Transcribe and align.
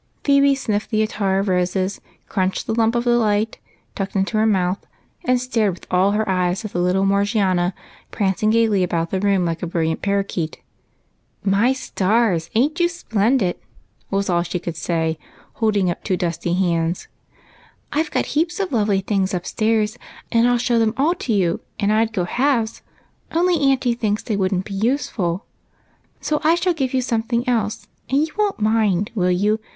"Phebe 0.23 0.55
sniffed 0.55 0.91
attar 0.93 1.37
of 1.37 1.47
rose, 1.47 1.99
crunched 2.27 2.65
the" 2.65 2.73
Lump 2.73 2.95
of 2.95 3.03
Delight" 3.03 3.59
tucked 3.95 4.15
into 4.15 4.35
her 4.35 4.47
mouth, 4.47 4.83
and 5.25 5.39
stared 5.39 5.75
with 5.75 5.85
all 5.91 6.13
her 6.13 6.27
eyes 6.27 6.65
at 6.65 6.73
little 6.73 7.05
Morgiana 7.05 7.75
prancing 8.09 8.51
about 8.83 9.11
the 9.11 9.19
room 9.19 9.45
like 9.45 9.61
a 9.61 9.67
brilliant 9.67 10.01
paroquet. 10.01 10.47
5Q 10.47 10.47
EIGHT 10.47 10.51
COUSINS. 10.53 11.51
"My 11.53 11.73
stars, 11.73 12.49
ain't 12.55 12.79
you 12.79 12.87
sj^lendid!" 12.87 13.57
was 14.09 14.27
all 14.27 14.41
she 14.41 14.57
could 14.57 14.75
say, 14.75 15.19
holding 15.61 15.91
up 15.91 16.03
two 16.03 16.17
dusty 16.17 16.55
hands. 16.55 17.05
Rose 17.05 17.05
and 17.05 17.35
Phebe." 17.35 17.87
I 17.99 18.03
Ve 18.03 18.09
got 18.09 18.25
heaps 18.25 18.59
of 18.59 18.71
lovely 18.71 19.01
things 19.01 19.35
upstairs, 19.35 19.99
and 20.31 20.39
I 20.47 20.57
'11 20.57 20.59
show 20.61 20.79
them 20.79 20.95
all 20.97 21.13
to 21.13 21.31
you, 21.31 21.59
and 21.79 21.93
I 21.93 22.05
'd 22.05 22.11
go 22.13 22.23
halves, 22.23 22.81
only 23.31 23.59
auntie 23.61 23.93
thinks 23.93 24.23
they 24.23 24.35
would 24.35 24.51
n't 24.51 24.65
be 24.65 24.73
useful, 24.73 25.45
so 26.19 26.41
I 26.43 26.55
shall 26.55 26.73
give 26.73 26.91
you 26.91 27.01
A 27.01 27.01
BELT 27.03 27.11
AND 27.11 27.21
A 27.21 27.21
BOX. 27.21 27.21
57 27.21 27.21
something 27.21 27.53
else; 27.53 27.87
and 28.09 28.27
you 28.27 28.33
won't 28.43 28.59
mind, 28.59 29.11
will 29.13 29.29
you? 29.29 29.59